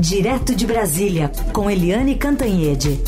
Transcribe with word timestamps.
Direto 0.00 0.54
de 0.54 0.64
Brasília, 0.64 1.28
com 1.52 1.68
Eliane 1.68 2.16
Cantanhede. 2.16 3.00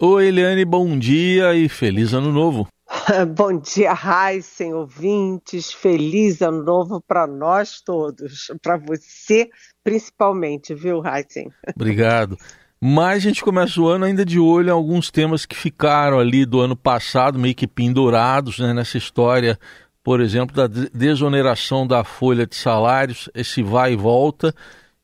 Oi, 0.00 0.26
Eliane, 0.26 0.64
bom 0.64 0.98
dia 0.98 1.54
e 1.54 1.68
feliz 1.68 2.12
ano 2.12 2.32
novo. 2.32 2.66
bom 3.36 3.60
dia, 3.60 3.92
Heisen, 3.92 4.74
ouvintes. 4.74 5.72
Feliz 5.72 6.42
ano 6.42 6.64
novo 6.64 7.00
para 7.00 7.28
nós 7.28 7.80
todos. 7.80 8.50
Para 8.60 8.76
você, 8.76 9.48
principalmente, 9.84 10.74
viu, 10.74 11.00
Heisen? 11.06 11.52
Obrigado. 11.76 12.36
Mas 12.80 13.16
a 13.16 13.28
gente 13.28 13.42
começa 13.42 13.80
o 13.80 13.88
ano 13.88 14.04
ainda 14.04 14.24
de 14.24 14.38
olho 14.38 14.68
em 14.68 14.72
alguns 14.72 15.10
temas 15.10 15.44
que 15.44 15.56
ficaram 15.56 16.20
ali 16.20 16.46
do 16.46 16.60
ano 16.60 16.76
passado, 16.76 17.38
meio 17.38 17.54
que 17.54 17.66
pendurados 17.66 18.60
né, 18.60 18.72
nessa 18.72 18.96
história, 18.96 19.58
por 20.04 20.20
exemplo, 20.20 20.54
da 20.54 20.68
desoneração 20.68 21.86
da 21.86 22.04
folha 22.04 22.46
de 22.46 22.54
salários, 22.54 23.28
esse 23.34 23.62
vai 23.62 23.94
e 23.94 23.96
volta. 23.96 24.54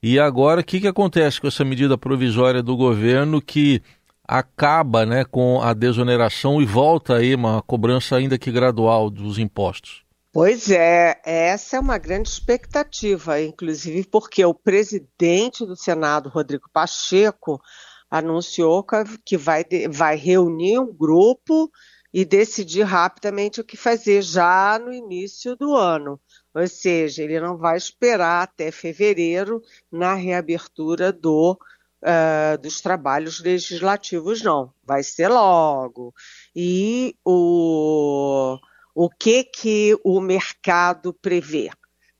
E 0.00 0.20
agora, 0.20 0.60
o 0.60 0.64
que, 0.64 0.80
que 0.80 0.86
acontece 0.86 1.40
com 1.40 1.48
essa 1.48 1.64
medida 1.64 1.98
provisória 1.98 2.62
do 2.62 2.76
governo 2.76 3.42
que 3.42 3.82
acaba 4.26 5.04
né, 5.04 5.24
com 5.24 5.60
a 5.60 5.74
desoneração 5.74 6.62
e 6.62 6.64
volta 6.64 7.16
aí 7.16 7.34
uma 7.34 7.60
cobrança 7.62 8.16
ainda 8.16 8.38
que 8.38 8.52
gradual 8.52 9.10
dos 9.10 9.36
impostos? 9.36 10.03
Pois 10.34 10.68
é, 10.68 11.20
essa 11.24 11.76
é 11.76 11.80
uma 11.80 11.96
grande 11.96 12.28
expectativa, 12.28 13.40
inclusive 13.40 14.04
porque 14.04 14.44
o 14.44 14.52
presidente 14.52 15.64
do 15.64 15.76
Senado, 15.76 16.28
Rodrigo 16.28 16.68
Pacheco, 16.72 17.62
anunciou 18.10 18.84
que 19.24 19.36
vai, 19.36 19.64
vai 19.88 20.16
reunir 20.16 20.80
um 20.80 20.92
grupo 20.92 21.70
e 22.12 22.24
decidir 22.24 22.82
rapidamente 22.82 23.60
o 23.60 23.64
que 23.64 23.76
fazer 23.76 24.22
já 24.22 24.76
no 24.76 24.92
início 24.92 25.54
do 25.54 25.76
ano. 25.76 26.20
Ou 26.52 26.66
seja, 26.66 27.22
ele 27.22 27.38
não 27.38 27.56
vai 27.56 27.76
esperar 27.76 28.42
até 28.42 28.72
fevereiro 28.72 29.62
na 29.88 30.14
reabertura 30.14 31.12
do, 31.12 31.56
uh, 32.02 32.58
dos 32.60 32.80
trabalhos 32.80 33.40
legislativos, 33.40 34.42
não. 34.42 34.74
Vai 34.82 35.04
ser 35.04 35.28
logo. 35.28 36.12
E 36.56 37.16
o 37.24 38.58
o 38.94 39.10
que 39.10 39.42
que 39.42 39.98
o 40.04 40.20
mercado 40.20 41.12
prevê? 41.12 41.70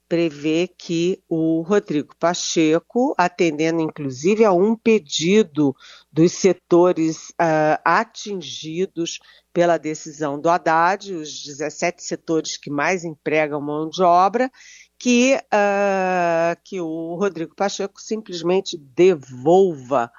Prevê 0.09 0.69
que 0.69 1.23
o 1.29 1.63
Rodrigo 1.63 2.15
Pacheco, 2.19 3.15
atendendo 3.17 3.81
inclusive 3.81 4.45
a 4.45 4.53
um 4.53 4.77
pedido 4.77 5.75
dos 6.13 6.33
setores 6.33 7.31
uh, 7.31 7.81
atingidos 7.85 9.19
pela 9.53 9.79
decisão 9.79 10.39
do 10.39 10.51
Haddad, 10.51 11.15
os 11.15 11.45
17 11.45 12.03
setores 12.03 12.57
que 12.57 12.71
mais 12.71 13.05
empregam 13.05 13.61
mão 13.61 13.89
de 13.89 14.03
obra, 14.03 14.51
que, 14.99 15.37
uh, 15.37 16.61
que 16.65 16.81
o 16.81 17.15
Rodrigo 17.15 17.55
Pacheco 17.55 18.01
simplesmente 18.01 18.77
devolva 18.77 20.11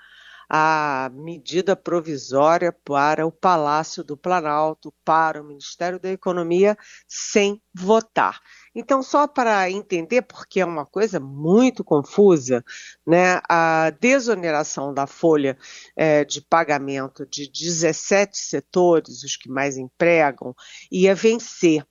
a 0.49 1.09
medida 1.13 1.75
provisória 1.75 2.71
para 2.71 3.25
o 3.25 3.31
Palácio 3.31 4.03
do 4.03 4.15
Planalto, 4.15 4.93
para 5.03 5.41
o 5.41 5.45
Ministério 5.45 5.99
da 5.99 6.09
Economia, 6.09 6.77
sem 7.07 7.61
votar. 7.73 8.39
Então, 8.73 9.01
só 9.01 9.27
para 9.27 9.69
entender, 9.69 10.21
porque 10.23 10.59
é 10.59 10.65
uma 10.65 10.85
coisa 10.85 11.19
muito 11.19 11.83
confusa, 11.83 12.63
né, 13.05 13.39
a 13.49 13.89
desoneração 13.99 14.93
da 14.93 15.07
folha 15.07 15.57
é, 15.95 16.25
de 16.25 16.41
pagamento 16.41 17.25
de 17.25 17.49
17 17.49 18.37
setores, 18.37 19.23
os 19.23 19.35
que 19.35 19.49
mais 19.49 19.77
empregam, 19.77 20.53
ia 20.91 21.15
vencer 21.15 21.85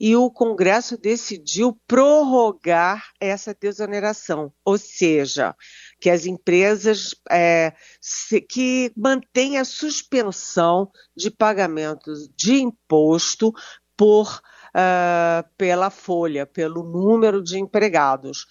e 0.00 0.14
o 0.14 0.30
Congresso 0.30 0.96
decidiu 0.96 1.78
prorrogar 1.86 3.10
essa 3.20 3.54
desoneração, 3.54 4.52
ou 4.64 4.78
seja, 4.78 5.54
que 6.00 6.10
as 6.10 6.26
empresas 6.26 7.14
é, 7.30 7.72
se, 8.00 8.40
que 8.40 8.92
mantêm 8.96 9.58
a 9.58 9.64
suspensão 9.64 10.90
de 11.16 11.30
pagamentos 11.30 12.28
de 12.36 12.60
imposto 12.60 13.52
por 13.96 14.40
uh, 14.68 15.48
pela 15.56 15.90
folha, 15.90 16.46
pelo 16.46 16.82
número 16.82 17.42
de 17.42 17.58
empregados. 17.58 18.46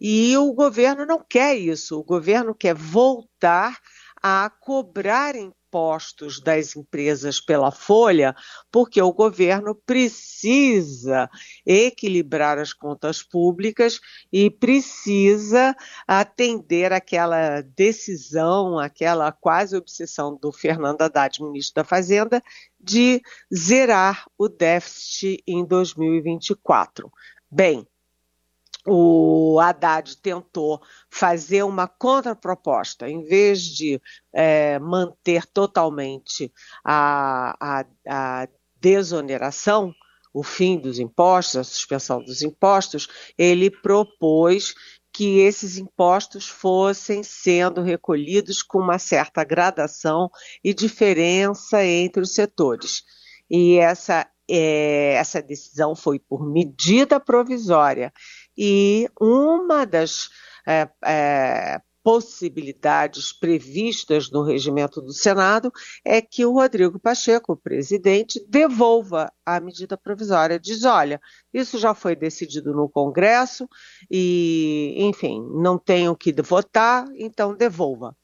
E 0.00 0.36
o 0.36 0.52
governo 0.52 1.04
não 1.04 1.24
quer 1.26 1.56
isso. 1.56 1.98
O 1.98 2.04
governo 2.04 2.54
quer 2.54 2.74
voltar 2.74 3.78
a 4.22 4.50
cobrar 4.60 5.34
impostos 5.70 6.40
das 6.40 6.74
empresas 6.74 7.40
pela 7.40 7.70
folha, 7.70 8.34
porque 8.72 9.00
o 9.00 9.12
governo 9.12 9.72
precisa 9.86 11.30
equilibrar 11.64 12.58
as 12.58 12.72
contas 12.72 13.22
públicas 13.22 14.00
e 14.32 14.50
precisa 14.50 15.76
atender 16.08 16.92
aquela 16.92 17.60
decisão, 17.60 18.80
aquela 18.80 19.30
quase 19.30 19.76
obsessão 19.76 20.36
do 20.36 20.50
Fernando 20.50 21.02
Haddad, 21.02 21.40
ministro 21.40 21.76
da 21.76 21.84
Fazenda, 21.84 22.42
de 22.78 23.22
zerar 23.54 24.24
o 24.36 24.48
déficit 24.48 25.40
em 25.46 25.64
2024. 25.64 27.12
Bem, 27.48 27.86
o 28.86 29.58
Haddad 29.60 30.16
tentou 30.18 30.80
fazer 31.10 31.62
uma 31.62 31.86
contraproposta, 31.86 33.08
em 33.08 33.22
vez 33.24 33.62
de 33.62 34.00
é, 34.32 34.78
manter 34.78 35.46
totalmente 35.46 36.52
a, 36.84 37.56
a, 37.60 37.84
a 38.08 38.48
desoneração, 38.80 39.92
o 40.32 40.42
fim 40.42 40.78
dos 40.78 40.98
impostos, 40.98 41.56
a 41.56 41.64
suspensão 41.64 42.22
dos 42.22 42.42
impostos, 42.42 43.08
ele 43.36 43.70
propôs 43.70 44.74
que 45.12 45.40
esses 45.40 45.76
impostos 45.76 46.48
fossem 46.48 47.22
sendo 47.22 47.82
recolhidos 47.82 48.62
com 48.62 48.78
uma 48.78 48.98
certa 48.98 49.42
gradação 49.42 50.30
e 50.62 50.72
diferença 50.72 51.84
entre 51.84 52.22
os 52.22 52.32
setores. 52.32 53.02
E 53.50 53.76
essa, 53.76 54.28
é, 54.48 55.14
essa 55.14 55.42
decisão 55.42 55.96
foi 55.96 56.20
por 56.20 56.48
medida 56.48 57.18
provisória 57.18 58.12
e 58.62 59.08
uma 59.18 59.86
das 59.86 60.28
é, 60.68 60.86
é, 61.02 61.80
possibilidades 62.02 63.32
previstas 63.32 64.30
no 64.30 64.42
regimento 64.42 65.00
do 65.00 65.14
Senado 65.14 65.72
é 66.04 66.20
que 66.20 66.44
o 66.44 66.52
Rodrigo 66.52 67.00
Pacheco, 67.00 67.54
o 67.54 67.56
presidente, 67.56 68.44
devolva 68.46 69.32
a 69.46 69.58
medida 69.60 69.96
provisória. 69.96 70.60
Diz: 70.60 70.84
olha, 70.84 71.18
isso 71.54 71.78
já 71.78 71.94
foi 71.94 72.14
decidido 72.14 72.74
no 72.74 72.86
Congresso 72.86 73.66
e, 74.10 74.94
enfim, 74.98 75.42
não 75.54 75.78
tenho 75.78 76.14
que 76.14 76.30
votar, 76.42 77.06
então 77.14 77.56
devolva. 77.56 78.14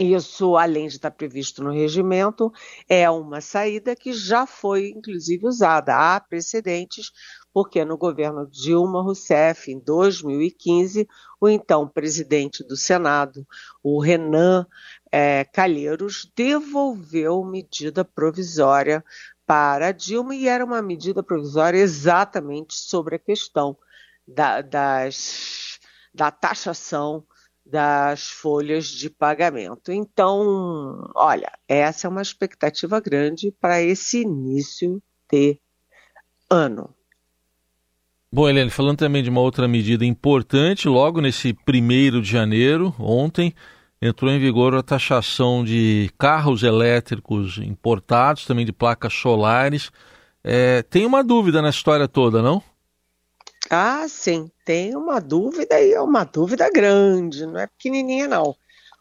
Isso, 0.00 0.56
além 0.56 0.88
de 0.88 0.94
estar 0.94 1.10
previsto 1.10 1.62
no 1.62 1.70
regimento, 1.70 2.50
é 2.88 3.10
uma 3.10 3.42
saída 3.42 3.94
que 3.94 4.14
já 4.14 4.46
foi, 4.46 4.88
inclusive, 4.88 5.46
usada. 5.46 5.94
Há 5.94 6.18
precedentes 6.18 7.12
porque 7.52 7.84
no 7.84 7.98
governo 7.98 8.46
Dilma 8.46 9.02
Rousseff, 9.02 9.70
em 9.70 9.78
2015, 9.78 11.06
o 11.40 11.48
então 11.48 11.86
presidente 11.86 12.64
do 12.64 12.76
Senado, 12.76 13.46
o 13.82 14.00
Renan 14.00 14.66
é, 15.10 15.44
Calheiros, 15.44 16.30
devolveu 16.34 17.44
medida 17.44 18.04
provisória 18.04 19.04
para 19.46 19.92
Dilma 19.92 20.34
e 20.34 20.48
era 20.48 20.64
uma 20.64 20.80
medida 20.80 21.22
provisória 21.22 21.78
exatamente 21.78 22.74
sobre 22.74 23.16
a 23.16 23.18
questão 23.18 23.76
da, 24.26 24.62
das, 24.62 25.78
da 26.14 26.30
taxação 26.30 27.26
das 27.64 28.28
folhas 28.28 28.86
de 28.86 29.08
pagamento. 29.08 29.92
Então, 29.92 31.10
olha, 31.14 31.50
essa 31.68 32.06
é 32.06 32.10
uma 32.10 32.22
expectativa 32.22 33.00
grande 33.00 33.52
para 33.60 33.80
esse 33.80 34.22
início 34.22 35.02
de 35.30 35.58
ano. 36.50 36.94
Bom, 38.34 38.48
Helene, 38.48 38.70
falando 38.70 38.98
também 38.98 39.22
de 39.22 39.30
uma 39.30 39.40
outra 39.40 39.68
medida 39.68 40.04
importante, 40.04 40.88
logo 40.88 41.20
nesse 41.20 41.52
primeiro 41.52 42.22
de 42.22 42.30
janeiro, 42.30 42.94
ontem, 42.98 43.54
entrou 44.00 44.30
em 44.30 44.40
vigor 44.40 44.74
a 44.74 44.82
taxação 44.82 45.62
de 45.62 46.10
carros 46.18 46.62
elétricos 46.62 47.58
importados, 47.58 48.46
também 48.46 48.64
de 48.64 48.72
placas 48.72 49.12
solares. 49.12 49.92
É, 50.42 50.82
tem 50.82 51.04
uma 51.04 51.22
dúvida 51.22 51.60
na 51.62 51.68
história 51.68 52.08
toda, 52.08 52.42
não? 52.42 52.62
Ah, 53.74 54.06
sim, 54.06 54.50
tem 54.66 54.94
uma 54.94 55.18
dúvida 55.18 55.80
e 55.80 55.94
é 55.94 56.00
uma 56.00 56.24
dúvida 56.24 56.68
grande, 56.70 57.46
não 57.46 57.58
é 57.58 57.66
pequenininha 57.66 58.28
não. 58.28 58.54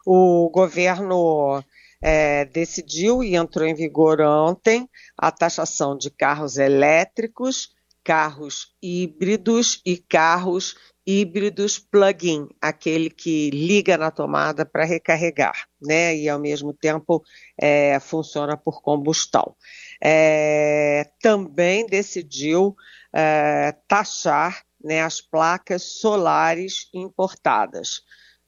O 0.05 0.49
governo 0.49 1.61
é, 2.01 2.45
decidiu 2.45 3.21
e 3.21 3.35
entrou 3.35 3.67
em 3.67 3.75
vigor 3.75 4.21
ontem 4.21 4.89
a 5.17 5.29
taxação 5.29 5.97
de 5.97 6.09
carros 6.09 6.57
elétricos 6.57 7.75
carros 8.03 8.73
híbridos 8.81 9.81
e 9.85 9.97
carros 9.97 10.75
híbridos 11.05 11.79
plug-in, 11.79 12.47
aquele 12.61 13.09
que 13.09 13.49
liga 13.49 13.97
na 13.97 14.11
tomada 14.11 14.65
para 14.65 14.85
recarregar, 14.85 15.67
né? 15.81 16.15
E 16.15 16.29
ao 16.29 16.39
mesmo 16.39 16.73
tempo 16.73 17.23
é, 17.59 17.99
funciona 17.99 18.55
por 18.55 18.81
combustão. 18.81 19.55
É, 20.03 21.09
também 21.21 21.85
decidiu 21.85 22.75
é, 23.13 23.75
taxar 23.87 24.63
né, 24.83 25.01
as 25.01 25.21
placas 25.21 25.83
solares 25.83 26.89
importadas. 26.93 28.01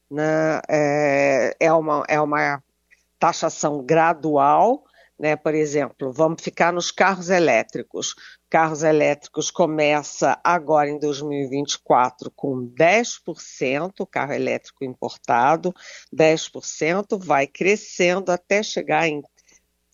Né? 0.10 0.62
É, 0.68 1.56
é, 1.60 1.74
uma, 1.74 2.04
é 2.08 2.20
uma 2.20 2.64
taxação 3.20 3.84
gradual, 3.84 4.84
né? 5.18 5.36
Por 5.36 5.54
exemplo, 5.54 6.12
vamos 6.12 6.42
ficar 6.42 6.74
nos 6.74 6.92
carros 6.92 7.30
elétricos. 7.30 8.16
Carros 8.50 8.84
elétricos 8.84 9.50
começa 9.50 10.38
agora 10.44 10.90
em 10.90 11.00
2024 11.00 12.32
com 12.32 12.68
10%, 12.68 14.06
carro 14.10 14.34
elétrico 14.34 14.84
importado, 14.84 15.74
10%, 16.14 17.18
vai 17.18 17.48
crescendo 17.48 18.32
até 18.32 18.62
chegar 18.62 19.08
em 19.08 19.24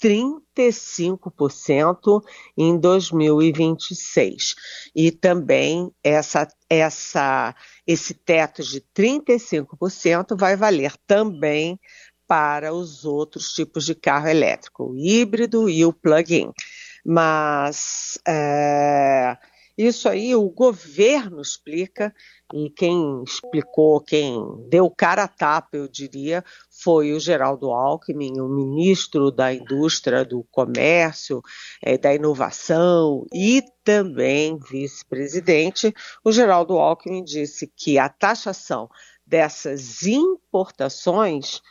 35% 0.01 2.23
em 2.57 2.79
2026. 2.79 4.55
E 4.95 5.11
também 5.11 5.91
essa, 6.03 6.47
essa, 6.69 7.53
esse 7.85 8.13
teto 8.13 8.63
de 8.63 8.81
35% 8.95 10.37
vai 10.37 10.55
valer 10.55 10.93
também 11.05 11.77
para 12.27 12.73
os 12.73 13.03
outros 13.05 13.53
tipos 13.53 13.85
de 13.85 13.95
carro 13.95 14.27
elétrico, 14.27 14.91
o 14.91 14.95
híbrido 14.95 15.67
e 15.69 15.83
o 15.83 15.91
plug-in. 15.91 16.51
Mas 17.03 18.19
é, 18.27 19.35
isso 19.87 20.09
aí 20.09 20.35
o 20.35 20.49
governo 20.49 21.41
explica, 21.41 22.13
e 22.53 22.69
quem 22.69 23.23
explicou, 23.23 24.01
quem 24.01 24.37
deu 24.67 24.91
cara 24.91 25.23
a 25.23 25.27
tapa, 25.27 25.77
eu 25.77 25.87
diria, 25.87 26.43
foi 26.69 27.13
o 27.13 27.19
Geraldo 27.19 27.71
Alckmin, 27.71 28.41
o 28.41 28.49
ministro 28.49 29.31
da 29.31 29.53
Indústria, 29.53 30.25
do 30.25 30.43
Comércio, 30.51 31.41
é, 31.81 31.97
da 31.97 32.13
Inovação 32.13 33.25
e 33.33 33.63
também 33.81 34.59
vice-presidente. 34.69 35.93
O 36.25 36.31
Geraldo 36.33 36.77
Alckmin 36.77 37.23
disse 37.23 37.65
que 37.65 37.97
a 37.97 38.09
taxação 38.09 38.89
dessas 39.25 40.03
importações 40.03 41.61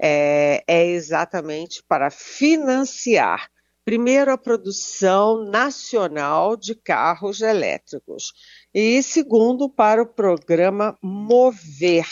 é, 0.00 0.62
é 0.68 0.86
exatamente 0.86 1.82
para 1.88 2.10
financiar 2.10 3.50
primeiro, 3.86 4.30
a 4.32 4.36
produção 4.36 5.44
nacional 5.44 6.56
de 6.56 6.74
carros 6.74 7.40
elétricos 7.40 8.32
e, 8.74 9.00
segundo, 9.00 9.70
para 9.70 10.02
o 10.02 10.12
programa 10.12 10.98
Mover, 11.00 12.08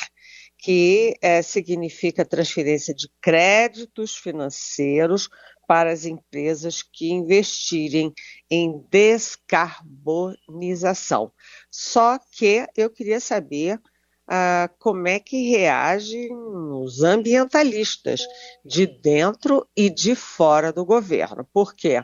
que 0.56 1.16
é, 1.20 1.42
significa 1.42 2.24
transferência 2.24 2.94
de 2.94 3.10
créditos 3.20 4.16
financeiros 4.16 5.28
para 5.66 5.90
as 5.90 6.04
empresas 6.04 6.80
que 6.80 7.10
investirem 7.10 8.12
em 8.48 8.80
descarbonização. 8.88 11.32
Só 11.68 12.20
que 12.30 12.64
eu 12.76 12.88
queria 12.88 13.18
saber 13.18 13.80
ah, 14.26 14.70
como 14.78 15.06
é 15.06 15.18
que 15.18 15.50
reagem 15.50 16.30
os 16.34 17.02
ambientalistas 17.02 18.22
de 18.64 18.86
dentro 18.86 19.68
e 19.76 19.90
de 19.90 20.14
fora 20.14 20.72
do 20.72 20.84
governo. 20.84 21.46
Por 21.52 21.74
quê? 21.74 22.02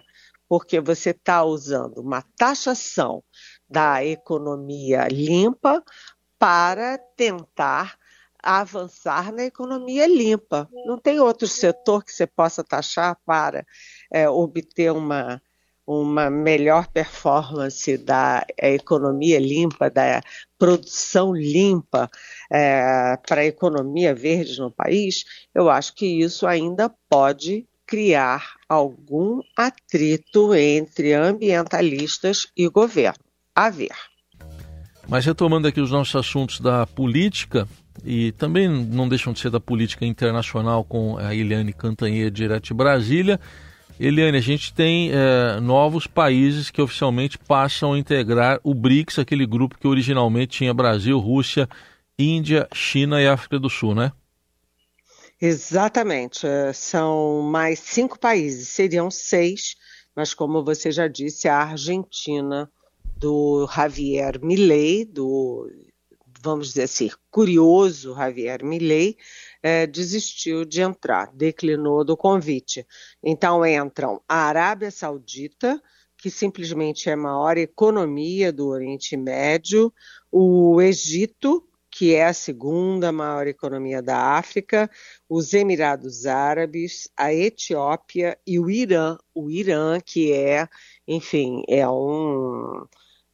Porque 0.48 0.80
você 0.80 1.10
está 1.10 1.44
usando 1.44 1.98
uma 1.98 2.22
taxação 2.36 3.22
da 3.68 4.04
economia 4.04 5.06
limpa 5.08 5.82
para 6.38 6.98
tentar 7.16 7.96
avançar 8.42 9.32
na 9.32 9.44
economia 9.44 10.06
limpa. 10.06 10.68
Não 10.86 10.98
tem 10.98 11.20
outro 11.20 11.46
setor 11.46 12.04
que 12.04 12.12
você 12.12 12.26
possa 12.26 12.64
taxar 12.64 13.18
para 13.24 13.64
é, 14.10 14.28
obter 14.28 14.90
uma 14.92 15.40
uma 15.92 16.30
melhor 16.30 16.86
performance 16.86 17.98
da 17.98 18.46
economia 18.56 19.40
limpa, 19.40 19.90
da 19.90 20.22
produção 20.56 21.34
limpa 21.34 22.08
é, 22.48 23.18
para 23.26 23.40
a 23.40 23.46
economia 23.46 24.14
verde 24.14 24.60
no 24.60 24.70
país, 24.70 25.24
eu 25.52 25.68
acho 25.68 25.92
que 25.96 26.06
isso 26.06 26.46
ainda 26.46 26.88
pode 27.08 27.66
criar 27.84 28.54
algum 28.68 29.40
atrito 29.56 30.54
entre 30.54 31.12
ambientalistas 31.12 32.46
e 32.56 32.68
governo. 32.68 33.18
A 33.52 33.68
ver. 33.68 33.96
Mas 35.08 35.26
retomando 35.26 35.66
aqui 35.66 35.80
os 35.80 35.90
nossos 35.90 36.14
assuntos 36.14 36.60
da 36.60 36.86
política, 36.86 37.66
e 38.04 38.30
também 38.30 38.68
não 38.68 39.08
deixam 39.08 39.32
de 39.32 39.40
ser 39.40 39.50
da 39.50 39.58
política 39.58 40.06
internacional 40.06 40.84
com 40.84 41.18
a 41.18 41.34
Eliane 41.34 41.72
Cantanhede, 41.72 42.30
direto 42.30 42.66
de 42.66 42.74
Brasília, 42.74 43.40
Eliane, 44.02 44.38
a 44.38 44.40
gente 44.40 44.72
tem 44.72 45.10
é, 45.12 45.60
novos 45.60 46.06
países 46.06 46.70
que 46.70 46.80
oficialmente 46.80 47.36
passam 47.36 47.92
a 47.92 47.98
integrar 47.98 48.58
o 48.64 48.72
BRICS, 48.72 49.18
aquele 49.18 49.44
grupo 49.44 49.78
que 49.78 49.86
originalmente 49.86 50.56
tinha 50.56 50.72
Brasil, 50.72 51.18
Rússia, 51.18 51.68
Índia, 52.18 52.66
China 52.72 53.20
e 53.20 53.28
África 53.28 53.58
do 53.58 53.68
Sul, 53.68 53.94
né? 53.94 54.10
Exatamente. 55.38 56.46
É, 56.46 56.72
são 56.72 57.42
mais 57.42 57.78
cinco 57.78 58.18
países, 58.18 58.68
seriam 58.68 59.10
seis, 59.10 59.76
mas 60.16 60.32
como 60.32 60.64
você 60.64 60.90
já 60.90 61.06
disse, 61.06 61.46
a 61.46 61.58
Argentina 61.58 62.70
do 63.04 63.68
Javier 63.70 64.40
Milei, 64.42 65.04
do, 65.04 65.70
vamos 66.42 66.68
dizer 66.68 66.84
assim, 66.84 67.10
curioso 67.30 68.14
Javier 68.14 68.64
Milei, 68.64 69.18
é, 69.62 69.86
desistiu 69.86 70.64
de 70.64 70.80
entrar, 70.80 71.30
declinou 71.34 72.04
do 72.04 72.16
convite. 72.16 72.86
Então 73.22 73.64
entram 73.64 74.20
a 74.28 74.46
Arábia 74.46 74.90
Saudita, 74.90 75.80
que 76.16 76.30
simplesmente 76.30 77.08
é 77.08 77.14
a 77.14 77.16
maior 77.16 77.56
economia 77.56 78.52
do 78.52 78.68
Oriente 78.68 79.16
Médio, 79.16 79.92
o 80.30 80.80
Egito, 80.80 81.66
que 81.90 82.14
é 82.14 82.26
a 82.26 82.32
segunda 82.32 83.10
maior 83.10 83.46
economia 83.46 84.00
da 84.00 84.16
África, 84.38 84.88
os 85.28 85.52
Emirados 85.52 86.24
Árabes, 86.24 87.10
a 87.16 87.34
Etiópia 87.34 88.38
e 88.46 88.60
o 88.60 88.70
Irã. 88.70 89.18
O 89.34 89.50
Irã, 89.50 89.98
que 90.00 90.32
é, 90.32 90.68
enfim, 91.06 91.62
é 91.68 91.88
um 91.88 92.86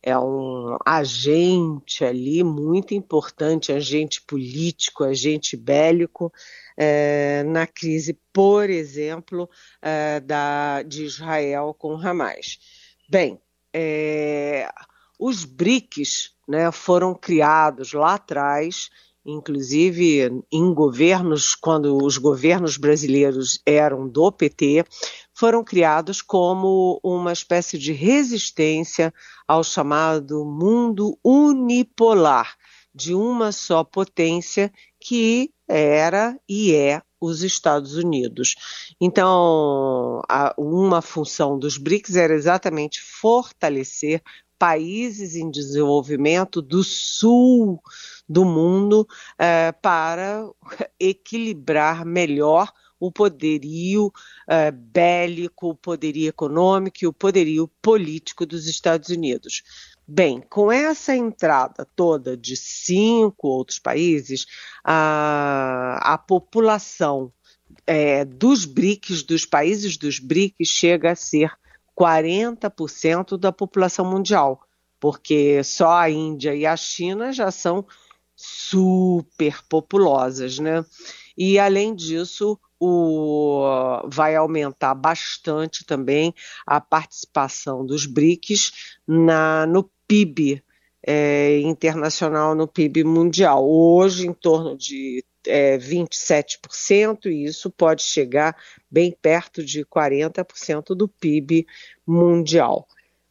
é 0.07 0.17
um 0.17 0.77
agente 0.87 2.05
ali 2.05 2.45
muito 2.45 2.95
importante, 2.95 3.73
agente 3.73 4.23
político, 4.23 5.03
agente 5.03 5.57
bélico, 5.57 6.33
é, 6.77 7.43
na 7.43 7.67
crise, 7.67 8.17
por 8.33 8.71
exemplo, 8.71 9.51
é, 9.83 10.21
da, 10.21 10.85
de 10.85 11.03
Israel 11.03 11.75
com 11.77 11.97
Hamas. 11.97 12.57
Bem, 13.09 13.41
é, 13.75 14.71
os 15.19 15.45
BRICS 15.45 16.37
né, 16.47 16.71
foram 16.71 17.13
criados 17.13 17.93
lá 17.93 18.15
atrás, 18.15 18.91
inclusive 19.25 20.31
em 20.53 20.73
governos, 20.73 21.57
quando 21.57 21.99
os 22.01 22.17
governos 22.17 22.77
brasileiros 22.77 23.61
eram 23.67 24.09
do 24.09 24.31
PT, 24.31 24.85
foram 25.37 25.63
criados 25.63 26.23
como 26.23 26.99
uma 27.05 27.31
espécie 27.31 27.77
de 27.77 27.93
resistência 27.93 29.13
ao 29.47 29.63
chamado 29.63 30.47
mundo 30.47 31.19
unipolar, 31.23 32.57
de 32.95 33.15
uma 33.15 33.53
só 33.53 33.85
potência 33.85 34.73
que 34.99 35.53
era 35.69 36.41
e 36.49 36.75
é 36.75 37.03
os 37.21 37.43
Estados 37.43 37.97
Unidos. 37.97 38.55
Então, 38.99 40.23
uma 40.57 41.03
função 41.03 41.59
dos 41.59 41.77
BRICS 41.77 42.17
era 42.17 42.35
exatamente 42.35 43.03
fortalecer 43.03 44.23
países 44.59 45.37
em 45.37 45.51
desenvolvimento 45.51 46.63
do 46.63 46.83
sul 46.83 47.79
do 48.27 48.43
mundo 48.43 49.07
eh, 49.39 49.71
para 49.83 50.49
equilibrar 50.99 52.07
melhor 52.07 52.73
o 52.99 53.13
poderio 53.13 54.07
uh, 54.07 54.73
bélico, 54.73 55.71
o 55.71 55.75
poderio 55.75 56.29
econômico 56.29 56.99
e 57.03 57.07
o 57.07 57.13
poderio 57.13 57.69
político 57.81 58.47
dos 58.47 58.67
Estados 58.67 59.09
Unidos. 59.11 59.63
Bem, 60.09 60.41
com 60.41 60.71
essa 60.71 61.17
entrada 61.17 61.87
toda 61.97 62.37
de 62.37 62.57
cinco 62.57 63.49
outros 63.49 63.79
países, 63.79 64.47
a, 64.85 65.99
a 66.15 66.19
população 66.19 67.33
é, 67.87 68.25
dos 68.25 68.65
BRICS, 68.65 69.23
dos 69.23 69.45
países 69.45 69.97
dos 69.97 70.19
BRICS, 70.19 70.69
chega 70.69 71.13
a 71.13 71.17
ser 71.17 71.51
40% 71.99 73.37
da 73.37 73.51
população 73.51 74.05
mundial, 74.05 74.63
porque 75.01 75.63
só 75.65 75.93
a 75.93 76.11
Índia 76.11 76.55
e 76.55 76.65
a 76.67 76.77
China 76.77 77.33
já 77.33 77.51
são 77.51 77.85
super 78.37 79.63
populosas, 79.67 80.59
né? 80.59 80.85
E 81.37 81.59
além 81.59 81.95
disso, 81.95 82.59
o, 82.79 83.63
vai 84.07 84.37
aumentar 84.37 84.95
bastante 84.95 85.85
também 85.85 86.35
a 86.67 86.81
participação 86.81 87.85
dos 87.85 88.07
BRICS 88.07 88.97
na, 89.07 89.67
no 89.67 89.91
PIB 90.07 90.63
é, 91.07 91.61
internacional 91.61 92.55
no 92.55 92.67
PIB 92.67 93.05
mundial. 93.05 93.67
Hoje, 93.69 94.27
em 94.27 94.33
torno 94.33 94.77
de 94.77 95.25
é, 95.47 95.79
27%, 95.79 97.27
e 97.27 97.45
isso 97.45 97.71
pode 97.71 98.03
chegar 98.03 98.57
bem 98.91 99.13
perto 99.13 99.65
de 99.65 99.85
40% 99.85 100.95
do 100.97 101.07
PIB 101.07 101.67
mundial. 102.05 102.89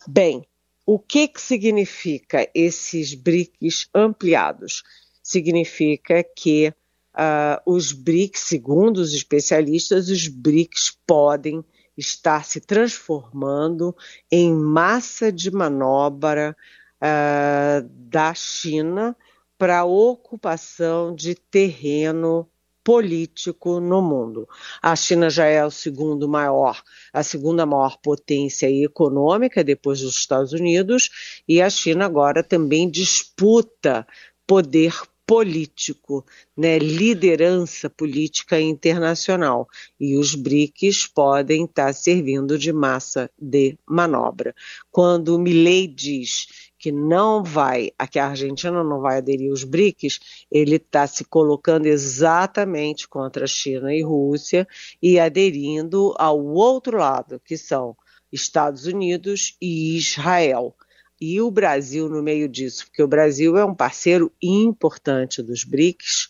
Bem, 0.07 0.47
o 0.85 0.99
que, 0.99 1.27
que 1.27 1.41
significa 1.41 2.47
esses 2.53 3.13
BRICS 3.15 3.89
ampliados? 3.93 4.83
Significa 5.23 6.23
que 6.23 6.73
uh, 7.15 7.59
os 7.65 7.91
BRICS, 7.91 8.41
segundo 8.41 8.97
os 8.97 9.13
especialistas, 9.13 10.09
os 10.09 10.27
BRICS 10.27 10.97
podem 11.07 11.65
estar 11.97 12.45
se 12.45 12.59
transformando 12.59 13.95
em 14.31 14.53
massa 14.53 15.31
de 15.31 15.49
manobra 15.49 16.55
uh, 17.01 17.89
da 17.89 18.33
China 18.33 19.15
para 19.57 19.85
ocupação 19.85 21.15
de 21.15 21.33
terreno 21.33 22.47
político 22.85 23.79
no 23.79 23.99
mundo. 23.99 24.47
A 24.79 24.95
China 24.95 25.27
já 25.27 25.45
é 25.45 25.65
o 25.65 25.71
segundo 25.71 26.29
maior, 26.29 26.83
a 27.11 27.23
segunda 27.23 27.65
maior 27.65 27.97
potência 27.97 28.69
econômica 28.69 29.63
depois 29.63 30.01
dos 30.01 30.15
Estados 30.15 30.53
Unidos, 30.53 31.41
e 31.47 31.59
a 31.59 31.69
China 31.69 32.05
agora 32.05 32.43
também 32.43 32.87
disputa 32.87 34.07
poder 34.45 34.93
político, 35.25 36.23
né, 36.55 36.77
liderança 36.77 37.89
política 37.89 38.61
internacional. 38.61 39.67
E 39.99 40.15
os 40.15 40.35
BRICS 40.35 41.07
podem 41.07 41.65
estar 41.65 41.91
servindo 41.93 42.59
de 42.59 42.71
massa 42.71 43.31
de 43.35 43.75
manobra. 43.89 44.53
Quando 44.91 45.39
Milley 45.39 45.87
diz 45.87 46.71
que 46.85 46.91
não 46.91 47.43
vai, 47.43 47.89
que 48.11 48.19
a 48.19 48.27
Argentina 48.27 48.83
não 48.83 49.01
vai 49.01 49.17
aderir 49.17 49.49
aos 49.49 49.63
BRICS, 49.63 50.19
ele 50.51 50.75
está 50.75 51.07
se 51.07 51.25
colocando 51.25 51.87
exatamente 51.87 53.07
contra 53.07 53.45
a 53.45 53.47
China 53.47 53.91
e 53.91 54.03
Rússia 54.03 54.67
e 55.01 55.19
aderindo 55.19 56.13
ao 56.19 56.39
outro 56.39 56.99
lado, 56.99 57.41
que 57.43 57.57
são 57.57 57.97
Estados 58.31 58.85
Unidos 58.85 59.57
e 59.59 59.97
Israel 59.97 60.75
e 61.19 61.41
o 61.41 61.49
Brasil 61.49 62.07
no 62.07 62.21
meio 62.21 62.47
disso, 62.47 62.85
porque 62.85 63.01
o 63.01 63.07
Brasil 63.07 63.57
é 63.57 63.65
um 63.65 63.73
parceiro 63.73 64.31
importante 64.39 65.41
dos 65.41 65.63
BRICS, 65.63 66.29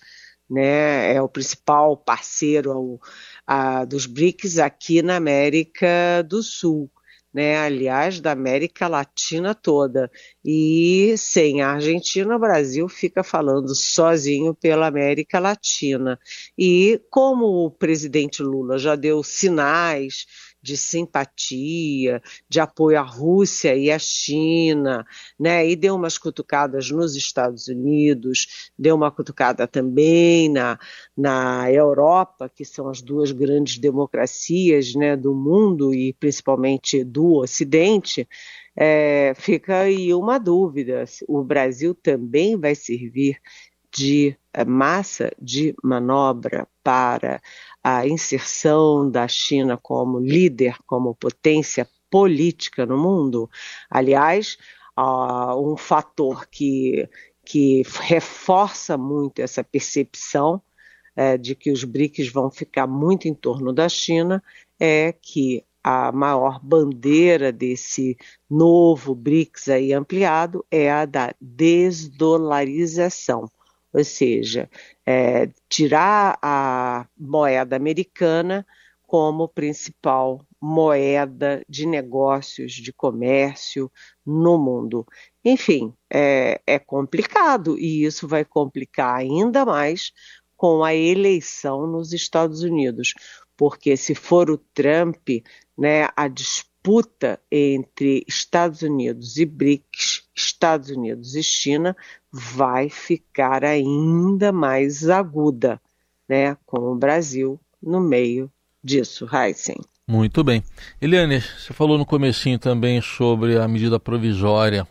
né, 0.49 1.13
é 1.13 1.21
o 1.21 1.27
principal 1.27 1.97
parceiro 1.97 2.71
ao, 2.71 3.01
a, 3.45 3.83
dos 3.83 4.05
BRICS 4.05 4.59
aqui 4.59 5.01
na 5.01 5.17
América 5.17 6.23
do 6.25 6.41
Sul. 6.41 6.89
Né, 7.35 7.57
aliás, 7.57 8.21
da 8.21 8.31
América 8.31 8.87
Latina 8.87 9.53
toda. 9.53 10.09
E 10.43 11.15
sem 11.17 11.61
a 11.61 11.71
Argentina, 11.71 12.33
o 12.33 12.39
Brasil 12.39 12.87
fica 12.87 13.25
falando 13.25 13.75
sozinho 13.75 14.55
pela 14.55 14.87
América 14.87 15.37
Latina. 15.37 16.17
E 16.57 16.97
como 17.09 17.65
o 17.65 17.69
presidente 17.69 18.41
Lula 18.41 18.77
já 18.79 18.95
deu 18.95 19.21
sinais 19.21 20.25
de 20.65 20.75
simpatia, 20.75 22.19
de 22.49 22.59
apoio 22.59 22.97
à 22.97 23.03
Rússia 23.03 23.75
e 23.75 23.91
à 23.91 23.99
China, 23.99 25.05
né? 25.39 25.69
E 25.69 25.75
deu 25.75 25.95
umas 25.95 26.17
cutucadas 26.17 26.89
nos 26.89 27.15
Estados 27.15 27.67
Unidos, 27.67 28.71
deu 28.77 28.95
uma 28.95 29.11
cutucada 29.11 29.67
também 29.67 30.49
na, 30.49 30.79
na 31.15 31.71
Europa, 31.71 32.49
que 32.49 32.65
são 32.65 32.89
as 32.89 32.99
duas 32.99 33.31
grandes 33.31 33.77
democracias 33.77 34.95
né, 34.95 35.15
do 35.15 35.35
mundo 35.35 35.93
e 35.93 36.13
principalmente 36.13 37.03
do 37.03 37.35
Ocidente. 37.35 38.27
É, 38.75 39.33
fica 39.35 39.81
aí 39.81 40.15
uma 40.15 40.39
dúvida: 40.39 41.05
o 41.27 41.43
Brasil 41.43 41.93
também 41.93 42.57
vai 42.57 42.73
servir 42.73 43.39
de 43.95 44.37
é, 44.53 44.65
massa 44.65 45.31
de 45.41 45.73
manobra 45.81 46.67
para 46.83 47.41
a 47.83 48.05
inserção 48.05 49.09
da 49.09 49.27
China 49.27 49.77
como 49.77 50.19
líder, 50.19 50.77
como 50.85 51.15
potência 51.15 51.87
política 52.09 52.85
no 52.85 52.97
mundo. 52.97 53.49
Aliás, 53.89 54.57
uh, 54.97 55.55
um 55.59 55.75
fator 55.77 56.47
que, 56.47 57.07
que 57.45 57.83
reforça 58.01 58.97
muito 58.97 59.41
essa 59.41 59.63
percepção 59.63 60.61
uh, 61.17 61.37
de 61.37 61.55
que 61.55 61.71
os 61.71 61.83
BRICS 61.83 62.29
vão 62.29 62.49
ficar 62.51 62.87
muito 62.87 63.27
em 63.27 63.33
torno 63.33 63.71
da 63.71 63.87
China 63.87 64.43
é 64.79 65.13
que 65.13 65.63
a 65.83 66.11
maior 66.11 66.59
bandeira 66.61 67.51
desse 67.51 68.17
novo 68.49 69.15
BRICS 69.15 69.69
aí 69.69 69.93
ampliado 69.93 70.65
é 70.71 70.91
a 70.91 71.05
da 71.05 71.33
desdolarização 71.39 73.47
ou 73.95 74.03
seja, 74.03 74.69
é, 75.05 75.49
tirar 75.69 76.37
a 76.41 77.07
moeda 77.17 77.77
americana 77.77 78.65
como 79.07 79.47
principal 79.47 80.45
moeda 80.59 81.63
de 81.69 81.85
negócios, 81.85 82.73
de 82.73 82.91
comércio 82.91 83.89
no 84.25 84.57
mundo. 84.57 85.07
Enfim, 85.45 85.93
é, 86.11 86.59
é 86.67 86.77
complicado 86.77 87.79
e 87.79 88.03
isso 88.03 88.27
vai 88.27 88.43
complicar 88.43 89.15
ainda 89.15 89.63
mais 89.65 90.11
com 90.57 90.83
a 90.83 90.93
eleição 90.93 91.87
nos 91.87 92.11
Estados 92.11 92.63
Unidos, 92.63 93.13
porque 93.55 93.95
se 93.95 94.13
for 94.13 94.49
o 94.49 94.57
Trump, 94.57 95.29
né, 95.77 96.09
a 96.17 96.27
disputa 96.27 97.39
entre 97.49 98.25
Estados 98.27 98.81
Unidos 98.81 99.37
e 99.37 99.45
BRICS, 99.45 100.27
Estados 100.35 100.89
Unidos 100.89 101.35
e 101.35 101.41
China, 101.43 101.95
vai 102.37 102.89
ficar 102.89 103.63
ainda 103.63 104.51
mais 104.51 105.09
aguda, 105.09 105.79
né, 106.27 106.57
com 106.65 106.91
o 106.91 106.95
Brasil 106.95 107.57
no 107.81 108.01
meio 108.01 108.51
disso, 108.83 109.25
Heisen. 109.33 109.77
Muito 110.05 110.43
bem. 110.43 110.61
Eliane, 111.01 111.39
você 111.39 111.73
falou 111.73 111.97
no 111.97 112.05
comecinho 112.05 112.59
também 112.59 113.01
sobre 113.01 113.57
a 113.57 113.65
medida 113.69 113.97
provisória 114.01 114.85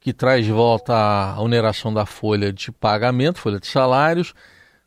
que 0.00 0.14
traz 0.14 0.46
de 0.46 0.50
volta 0.50 0.94
a 0.94 1.38
oneração 1.42 1.92
da 1.92 2.06
folha 2.06 2.50
de 2.50 2.72
pagamento, 2.72 3.38
folha 3.38 3.60
de 3.60 3.66
salários. 3.66 4.32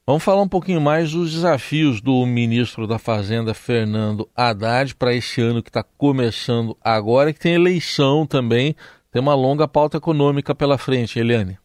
Vamos 0.08 0.24
falar 0.24 0.42
um 0.42 0.50
pouquinho 0.50 0.82
mais 0.82 1.12
dos 1.12 1.32
desafios 1.32 2.02
do 2.02 2.26
ministro 2.26 2.88
da 2.88 2.98
Fazenda, 2.98 3.54
Fernando 3.54 4.28
Haddad, 4.36 4.96
para 4.96 5.14
esse 5.14 5.40
ano 5.40 5.62
que 5.62 5.70
está 5.70 5.84
começando 5.84 6.76
agora, 6.84 7.32
que 7.32 7.40
tem 7.40 7.54
eleição 7.54 8.26
também 8.26 8.76
tem 9.14 9.22
uma 9.22 9.36
longa 9.36 9.68
pauta 9.68 9.98
econômica 9.98 10.56
pela 10.56 10.76
frente, 10.76 11.20
Eliane. 11.20 11.60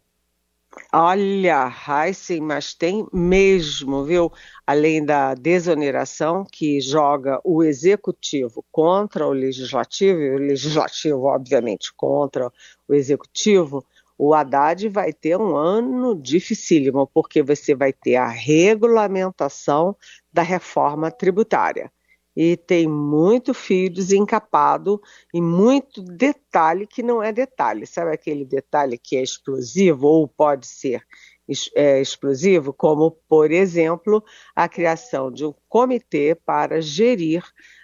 Olha, 0.92 1.66
Heisen, 1.66 2.42
mas 2.42 2.74
tem 2.74 3.06
mesmo, 3.10 4.04
viu? 4.04 4.30
Além 4.66 5.02
da 5.02 5.32
desoneração 5.34 6.44
que 6.44 6.78
joga 6.78 7.40
o 7.42 7.64
executivo 7.64 8.62
contra 8.70 9.26
o 9.26 9.32
legislativo, 9.32 10.20
e 10.20 10.30
o 10.34 10.38
legislativo, 10.38 11.24
obviamente, 11.24 11.90
contra 11.96 12.52
o 12.86 12.94
executivo, 12.94 13.82
o 14.18 14.34
Haddad 14.34 14.86
vai 14.90 15.10
ter 15.10 15.38
um 15.38 15.56
ano 15.56 16.14
dificílimo, 16.20 17.06
porque 17.06 17.42
você 17.42 17.74
vai 17.74 17.94
ter 17.94 18.16
a 18.16 18.28
regulamentação 18.28 19.96
da 20.30 20.42
reforma 20.42 21.10
tributária 21.10 21.90
e 22.38 22.56
tem 22.56 22.86
muito 22.86 23.52
fio 23.52 23.90
desencapado 23.90 25.02
e 25.34 25.40
muito 25.40 26.00
detalhe 26.00 26.86
que 26.86 27.02
não 27.02 27.20
é 27.20 27.32
detalhe. 27.32 27.84
Sabe 27.84 28.12
aquele 28.12 28.44
detalhe 28.44 28.96
que 28.96 29.16
é 29.16 29.22
explosivo 29.24 30.06
ou 30.06 30.28
pode 30.28 30.64
ser 30.64 31.04
é, 31.74 32.00
explosivo? 32.00 32.72
Como, 32.72 33.10
por 33.28 33.50
exemplo, 33.50 34.22
a 34.54 34.68
criação 34.68 35.32
de 35.32 35.44
um 35.44 35.52
comitê 35.68 36.36
para 36.36 36.80
gerir 36.80 37.42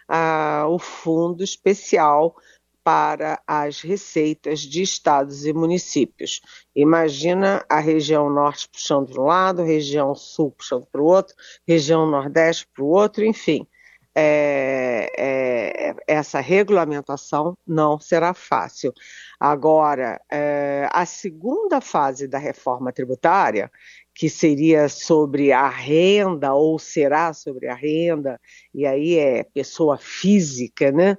ah, 0.08 0.66
o 0.68 0.78
fundo 0.78 1.42
especial 1.42 2.36
para 2.84 3.42
as 3.48 3.80
receitas 3.80 4.60
de 4.60 4.82
estados 4.82 5.44
e 5.46 5.52
municípios. 5.52 6.40
Imagina 6.76 7.66
a 7.68 7.80
região 7.80 8.30
norte 8.30 8.68
puxando 8.68 9.10
para 9.10 9.20
um 9.20 9.26
lado, 9.26 9.64
região 9.64 10.14
sul 10.14 10.52
puxando 10.52 10.86
para 10.86 11.02
o 11.02 11.06
outro, 11.06 11.34
região 11.66 12.08
nordeste 12.08 12.68
para 12.72 12.84
o 12.84 12.88
outro, 12.88 13.24
enfim 13.24 13.66
é, 14.14 15.10
é, 15.18 15.94
essa 16.06 16.40
regulamentação 16.40 17.56
não 17.66 17.98
será 17.98 18.32
fácil. 18.32 18.92
Agora, 19.40 20.20
é, 20.30 20.88
a 20.92 21.04
segunda 21.04 21.80
fase 21.80 22.28
da 22.28 22.38
reforma 22.38 22.92
tributária, 22.92 23.70
que 24.14 24.30
seria 24.30 24.88
sobre 24.88 25.50
a 25.50 25.68
renda, 25.68 26.54
ou 26.54 26.78
será 26.78 27.32
sobre 27.32 27.66
a 27.66 27.74
renda, 27.74 28.40
e 28.72 28.86
aí 28.86 29.18
é 29.18 29.42
pessoa 29.42 29.98
física, 29.98 30.92
né? 30.92 31.18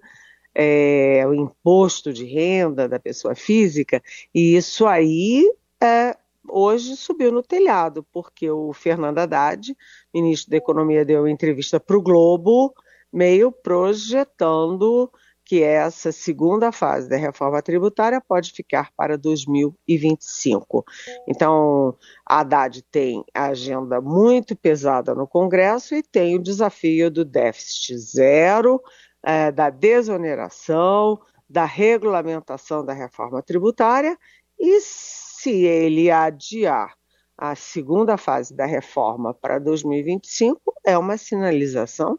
É, 0.58 1.25
o 1.28 1.34
imposto 1.34 2.14
de 2.14 2.24
renda 2.24 2.88
da 2.88 2.98
pessoa 2.98 3.36
física, 3.36 4.02
e 4.34 4.56
isso 4.56 4.86
aí 4.86 5.44
é, 5.84 6.16
hoje 6.48 6.96
subiu 6.96 7.30
no 7.30 7.44
telhado, 7.44 8.06
porque 8.14 8.50
o 8.50 8.72
Fernando 8.72 9.20
Haddad, 9.20 9.75
ministro 10.14 10.52
da 10.52 10.56
Economia, 10.56 11.04
deu 11.04 11.28
entrevista 11.28 11.78
para 11.78 11.98
o 11.98 12.02
Globo 12.02 12.74
meio 13.15 13.50
projetando 13.50 15.10
que 15.45 15.63
essa 15.63 16.12
segunda 16.12 16.69
fase 16.72 17.07
da 17.07 17.15
reforma 17.15 17.62
tributária 17.62 18.19
pode 18.19 18.51
ficar 18.51 18.91
para 18.98 19.17
2025. 19.17 20.84
Então, 21.25 21.95
a 22.25 22.39
Haddad 22.39 22.81
tem 22.91 23.24
a 23.34 23.45
agenda 23.45 24.01
muito 24.01 24.55
pesada 24.55 25.15
no 25.15 25.25
Congresso 25.25 25.95
e 25.95 26.03
tem 26.03 26.36
o 26.36 26.41
desafio 26.41 27.10
do 27.10 27.24
déficit 27.24 27.98
zero, 27.98 28.81
é, 29.24 29.50
da 29.51 29.69
desoneração, 29.69 31.17
da 31.48 31.63
regulamentação 31.63 32.84
da 32.84 32.91
reforma 32.91 33.41
tributária 33.41 34.17
e 34.60 34.81
se 34.81 35.63
ele 35.63 36.12
adiar 36.12 36.93
a 37.38 37.55
segunda 37.55 38.17
fase 38.17 38.53
da 38.53 38.65
reforma 38.65 39.34
para 39.34 39.60
2025, 39.60 40.60
é 40.86 40.98
uma 40.98 41.17
sinalização 41.17 42.17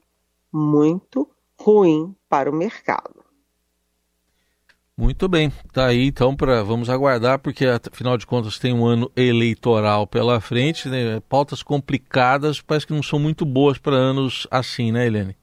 muito 0.57 1.29
ruim 1.61 2.15
para 2.29 2.51
o 2.51 2.55
mercado. 2.55 3.25
Muito 4.99 5.29
bem, 5.29 5.53
tá 5.75 5.89
aí 5.89 6.07
então 6.07 6.35
para 6.35 6.63
vamos 6.63 6.89
aguardar 6.89 7.39
porque 7.39 7.67
afinal 7.67 8.17
de 8.17 8.27
contas 8.27 8.59
tem 8.59 8.73
um 8.73 8.87
ano 8.87 9.13
eleitoral 9.15 10.07
pela 10.07 10.41
frente, 10.41 10.89
né? 10.89 11.21
pautas 11.29 11.63
complicadas, 11.63 12.63
parece 12.63 12.87
que 12.87 12.95
não 12.95 13.03
são 13.03 13.19
muito 13.19 13.45
boas 13.45 13.77
para 13.77 13.95
anos 13.95 14.47
assim, 14.51 14.91
né, 14.91 15.07
Helene? 15.07 15.37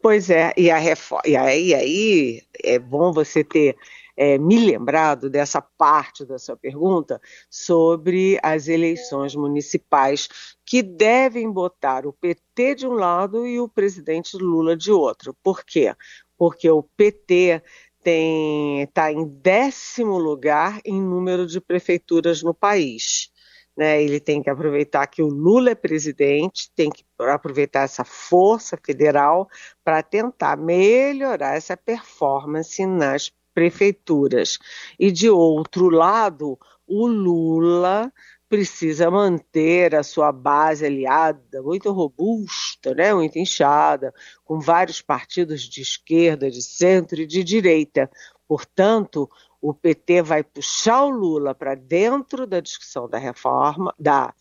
Pois 0.00 0.30
é, 0.30 0.52
e, 0.56 0.70
a 0.70 0.78
reforma, 0.78 1.22
e 1.26 1.36
aí, 1.36 1.74
aí 1.74 2.42
é 2.62 2.78
bom 2.78 3.12
você 3.12 3.42
ter 3.42 3.76
é, 4.16 4.38
me 4.38 4.58
lembrado 4.58 5.30
dessa 5.30 5.60
parte 5.60 6.24
da 6.24 6.38
sua 6.38 6.56
pergunta 6.56 7.20
sobre 7.50 8.38
as 8.42 8.68
eleições 8.68 9.34
municipais 9.34 10.28
que 10.64 10.82
devem 10.82 11.50
botar 11.50 12.06
o 12.06 12.12
PT 12.12 12.74
de 12.76 12.86
um 12.86 12.92
lado 12.92 13.46
e 13.46 13.58
o 13.58 13.68
presidente 13.68 14.36
Lula 14.36 14.76
de 14.76 14.92
outro. 14.92 15.34
Por 15.42 15.64
quê? 15.64 15.94
Porque 16.36 16.70
o 16.70 16.82
PT 16.82 17.62
está 18.04 19.12
em 19.12 19.26
décimo 19.26 20.18
lugar 20.18 20.80
em 20.84 21.00
número 21.00 21.46
de 21.46 21.60
prefeituras 21.60 22.42
no 22.42 22.52
país. 22.52 23.30
Né, 23.74 24.02
ele 24.02 24.20
tem 24.20 24.42
que 24.42 24.50
aproveitar 24.50 25.06
que 25.06 25.22
o 25.22 25.28
Lula 25.28 25.70
é 25.70 25.74
presidente, 25.74 26.70
tem 26.76 26.90
que 26.90 27.02
aproveitar 27.18 27.84
essa 27.84 28.04
força 28.04 28.76
federal 28.76 29.48
para 29.82 30.02
tentar 30.02 30.58
melhorar 30.58 31.56
essa 31.56 31.74
performance 31.74 32.84
nas 32.84 33.32
prefeituras. 33.54 34.58
E 34.98 35.10
de 35.10 35.28
outro 35.30 35.88
lado, 35.88 36.58
o 36.86 37.06
Lula 37.06 38.12
precisa 38.52 39.10
manter 39.10 39.94
a 39.94 40.02
sua 40.02 40.30
base 40.30 40.84
aliada 40.84 41.62
muito 41.62 41.90
robusta, 41.90 42.94
né, 42.94 43.14
muito 43.14 43.38
inchada, 43.38 44.12
com 44.44 44.60
vários 44.60 45.00
partidos 45.00 45.62
de 45.62 45.80
esquerda, 45.80 46.50
de 46.50 46.60
centro 46.60 47.22
e 47.22 47.26
de 47.26 47.42
direita. 47.42 48.10
Portanto, 48.46 49.26
o 49.58 49.72
PT 49.72 50.20
vai 50.20 50.44
puxar 50.44 51.04
o 51.04 51.08
Lula 51.08 51.54
para 51.54 51.74
dentro 51.74 52.46
da 52.46 52.60
discussão 52.60 53.08
da 53.08 53.16
reforma, 53.16 53.94
da, 53.98 54.34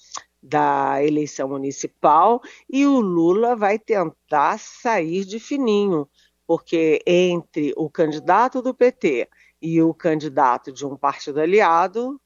da 0.43 1.01
eleição 1.01 1.47
municipal, 1.47 2.41
e 2.69 2.85
o 2.85 2.99
Lula 2.99 3.55
vai 3.55 3.79
tentar 3.79 4.59
sair 4.59 5.23
de 5.23 5.39
fininho, 5.39 6.05
porque 6.51 7.01
entre 7.07 7.73
o 7.77 7.89
candidato 7.89 8.61
do 8.61 8.73
PT 8.73 9.29
e 9.61 9.81
o 9.81 9.93
candidato 9.93 10.69
de 10.69 10.85
um 10.85 10.97
partido 10.97 11.39
aliado, 11.39 12.15
o 12.15 12.19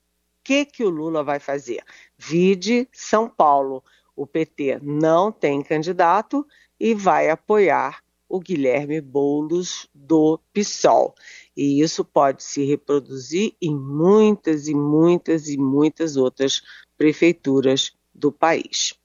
que, 0.43 0.65
que 0.65 0.83
o 0.83 0.89
Lula 0.89 1.23
vai 1.23 1.39
fazer? 1.39 1.83
Vide 2.17 2.89
São 2.91 3.29
Paulo. 3.29 3.83
O 4.15 4.25
PT 4.25 4.79
não 4.81 5.31
tem 5.31 5.61
candidato 5.61 6.43
e 6.79 6.95
vai 6.95 7.29
apoiar 7.29 7.99
o 8.27 8.39
Guilherme 8.39 8.99
Boulos 8.99 9.87
do 9.93 10.39
PSOL. 10.51 11.13
E 11.55 11.79
isso 11.79 12.03
pode 12.03 12.41
se 12.41 12.65
reproduzir 12.65 13.53
em 13.61 13.75
muitas 13.75 14.67
e 14.67 14.73
muitas 14.73 15.47
e 15.49 15.55
muitas 15.55 16.17
outras 16.17 16.63
prefeituras 16.97 17.93
do 18.11 18.31
país. 18.31 18.95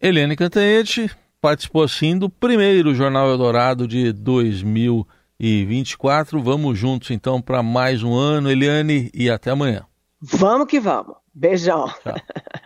Helene 0.00 0.36
Cantanhete, 0.36 1.14
participou 1.42 1.82
assim 1.82 2.16
do 2.16 2.30
primeiro 2.30 2.94
Jornal 2.94 3.28
Eldorado 3.28 3.88
de 3.88 4.12
2024. 4.12 6.40
Vamos 6.40 6.78
juntos 6.78 7.10
então 7.10 7.42
para 7.42 7.64
mais 7.64 8.04
um 8.04 8.14
ano, 8.14 8.48
Eliane, 8.48 9.10
e 9.12 9.28
até 9.28 9.50
amanhã. 9.50 9.84
Vamos 10.20 10.68
que 10.68 10.78
vamos. 10.78 11.16
Beijão. 11.34 11.92
Tchau. 12.00 12.14